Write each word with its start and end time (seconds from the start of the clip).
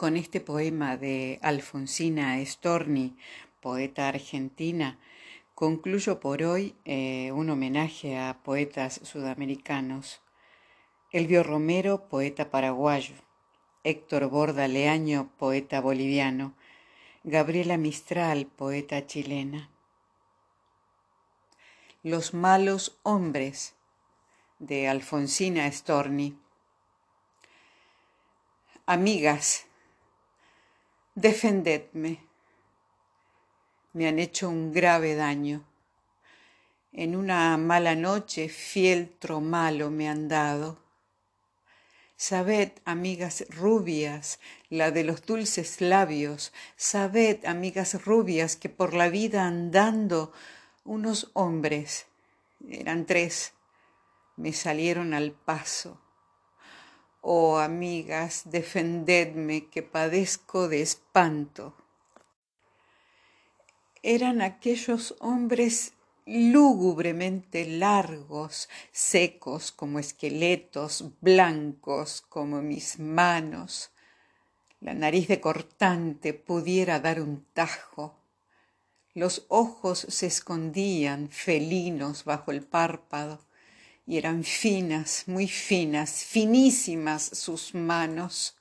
Con 0.00 0.16
este 0.16 0.40
poema 0.40 0.96
de 0.96 1.38
Alfonsina 1.42 2.42
Storni, 2.46 3.18
poeta 3.60 4.08
argentina, 4.08 4.98
concluyo 5.54 6.20
por 6.20 6.42
hoy 6.42 6.74
eh, 6.86 7.32
un 7.32 7.50
homenaje 7.50 8.16
a 8.16 8.38
poetas 8.42 9.02
sudamericanos. 9.04 10.22
Elvio 11.12 11.42
Romero, 11.42 12.08
poeta 12.08 12.50
paraguayo. 12.50 13.14
Héctor 13.84 14.30
Borda 14.30 14.68
Leaño, 14.68 15.28
poeta 15.36 15.82
boliviano. 15.82 16.54
Gabriela 17.22 17.76
Mistral, 17.76 18.46
poeta 18.46 19.06
chilena. 19.06 19.68
Los 22.02 22.32
malos 22.32 22.98
hombres 23.02 23.74
de 24.60 24.88
Alfonsina 24.88 25.70
Storni. 25.70 26.38
Amigas, 28.86 29.66
defendedme. 31.14 32.20
Me 33.92 34.06
han 34.06 34.18
hecho 34.18 34.48
un 34.48 34.72
grave 34.72 35.14
daño. 35.14 35.64
En 36.92 37.16
una 37.16 37.56
mala 37.56 37.94
noche 37.94 38.48
fieltro 38.48 39.40
malo 39.40 39.90
me 39.90 40.08
han 40.08 40.28
dado. 40.28 40.78
Sabed, 42.16 42.72
amigas 42.84 43.46
rubias, 43.48 44.40
la 44.68 44.90
de 44.90 45.04
los 45.04 45.24
dulces 45.24 45.80
labios, 45.80 46.52
sabed, 46.76 47.44
amigas 47.46 48.04
rubias, 48.04 48.56
que 48.56 48.68
por 48.68 48.92
la 48.92 49.08
vida 49.08 49.46
andando 49.46 50.32
unos 50.84 51.30
hombres, 51.32 52.06
eran 52.68 53.06
tres, 53.06 53.54
me 54.36 54.52
salieron 54.52 55.14
al 55.14 55.32
paso 55.32 55.98
Oh 57.22 57.58
amigas, 57.58 58.44
defendedme 58.46 59.68
que 59.68 59.82
padezco 59.82 60.68
de 60.68 60.80
espanto. 60.80 61.74
Eran 64.02 64.40
aquellos 64.40 65.14
hombres 65.20 65.92
lúgubremente 66.24 67.66
largos, 67.66 68.70
secos 68.90 69.70
como 69.70 69.98
esqueletos, 69.98 71.04
blancos 71.20 72.22
como 72.22 72.62
mis 72.62 72.98
manos. 72.98 73.90
La 74.80 74.94
nariz 74.94 75.28
de 75.28 75.40
cortante 75.40 76.32
pudiera 76.32 77.00
dar 77.00 77.20
un 77.20 77.44
tajo. 77.52 78.16
Los 79.12 79.44
ojos 79.48 80.06
se 80.08 80.26
escondían 80.26 81.28
felinos 81.28 82.24
bajo 82.24 82.50
el 82.50 82.62
párpado 82.62 83.49
y 84.10 84.18
eran 84.18 84.42
finas, 84.42 85.22
muy 85.28 85.46
finas, 85.46 86.24
finísimas 86.24 87.22
sus 87.22 87.76
manos. 87.76 88.56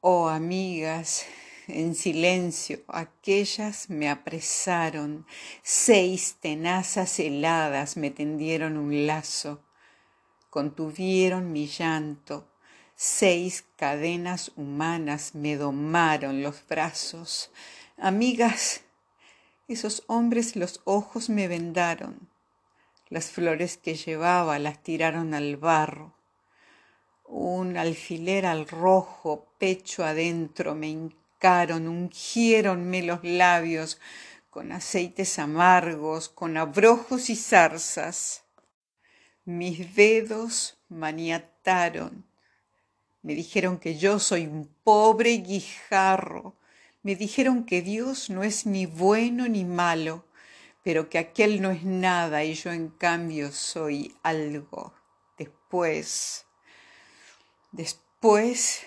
Oh 0.00 0.30
amigas, 0.30 1.26
en 1.68 1.94
silencio 1.94 2.80
aquellas 2.88 3.90
me 3.90 4.08
apresaron, 4.08 5.26
seis 5.62 6.36
tenazas 6.40 7.18
heladas 7.18 7.98
me 7.98 8.10
tendieron 8.10 8.78
un 8.78 9.06
lazo, 9.06 9.62
contuvieron 10.48 11.52
mi 11.52 11.66
llanto, 11.66 12.50
seis 12.94 13.66
cadenas 13.76 14.52
humanas 14.56 15.34
me 15.34 15.56
domaron 15.56 16.42
los 16.42 16.66
brazos. 16.66 17.50
Amigas, 17.98 18.80
esos 19.68 20.02
hombres 20.06 20.56
los 20.56 20.80
ojos 20.84 21.28
me 21.28 21.46
vendaron, 21.46 22.29
las 23.10 23.32
flores 23.32 23.76
que 23.76 23.96
llevaba 23.96 24.58
las 24.60 24.82
tiraron 24.82 25.34
al 25.34 25.56
barro. 25.56 26.14
Un 27.24 27.76
alfiler 27.76 28.46
al 28.46 28.68
rojo, 28.68 29.52
pecho 29.58 30.04
adentro, 30.04 30.76
me 30.76 30.88
hincaron, 30.88 31.88
ungiéronme 31.88 33.02
los 33.02 33.22
labios 33.24 34.00
con 34.48 34.72
aceites 34.72 35.38
amargos, 35.38 36.28
con 36.28 36.56
abrojos 36.56 37.30
y 37.30 37.36
zarzas. 37.36 38.44
Mis 39.44 39.94
dedos 39.96 40.78
maniataron. 40.88 42.24
Me 43.22 43.34
dijeron 43.34 43.78
que 43.78 43.96
yo 43.98 44.18
soy 44.20 44.46
un 44.46 44.68
pobre 44.84 45.36
guijarro. 45.38 46.54
Me 47.02 47.16
dijeron 47.16 47.64
que 47.64 47.82
Dios 47.82 48.30
no 48.30 48.44
es 48.44 48.66
ni 48.66 48.86
bueno 48.86 49.48
ni 49.48 49.64
malo 49.64 50.24
pero 50.82 51.08
que 51.08 51.18
aquel 51.18 51.60
no 51.60 51.70
es 51.70 51.84
nada 51.84 52.44
y 52.44 52.54
yo 52.54 52.72
en 52.72 52.88
cambio 52.88 53.52
soy 53.52 54.16
algo. 54.22 54.94
Después, 55.36 56.46
después, 57.72 58.82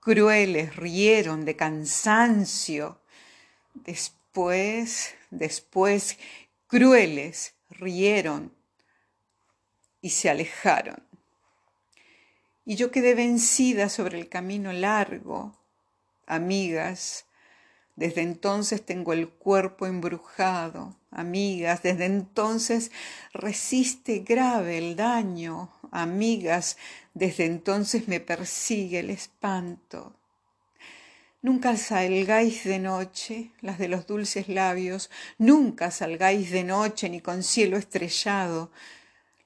crueles 0.00 0.76
rieron 0.76 1.44
de 1.44 1.56
cansancio. 1.56 3.00
Después, 3.74 5.14
después, 5.30 6.18
crueles 6.66 7.54
rieron 7.70 8.56
y 10.00 10.10
se 10.10 10.30
alejaron. 10.30 11.02
Y 12.64 12.76
yo 12.76 12.90
quedé 12.90 13.14
vencida 13.14 13.88
sobre 13.88 14.18
el 14.18 14.28
camino 14.28 14.72
largo. 14.72 15.56
Amigas, 16.26 17.25
desde 17.96 18.20
entonces 18.20 18.84
tengo 18.84 19.14
el 19.14 19.30
cuerpo 19.30 19.86
embrujado, 19.86 20.94
amigas, 21.10 21.82
desde 21.82 22.04
entonces 22.04 22.92
resiste 23.32 24.18
grave 24.18 24.76
el 24.76 24.96
daño, 24.96 25.70
amigas, 25.90 26.76
desde 27.14 27.46
entonces 27.46 28.06
me 28.06 28.20
persigue 28.20 28.98
el 29.00 29.08
espanto. 29.08 30.14
Nunca 31.40 31.76
salgáis 31.78 32.64
de 32.64 32.78
noche, 32.78 33.52
las 33.62 33.78
de 33.78 33.88
los 33.88 34.06
dulces 34.06 34.48
labios, 34.48 35.10
nunca 35.38 35.90
salgáis 35.90 36.50
de 36.50 36.64
noche 36.64 37.08
ni 37.08 37.20
con 37.20 37.42
cielo 37.42 37.78
estrellado. 37.78 38.70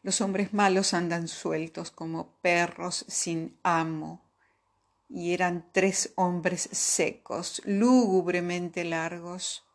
Los 0.02 0.20
hombres 0.20 0.52
malos 0.54 0.92
andan 0.92 1.28
sueltos 1.28 1.92
como 1.92 2.32
perros 2.42 3.04
sin 3.06 3.56
amo 3.62 4.29
y 5.20 5.34
eran 5.34 5.66
tres 5.72 6.12
hombres 6.16 6.68
secos, 6.72 7.60
lúgubremente 7.64 8.84
largos. 8.84 9.69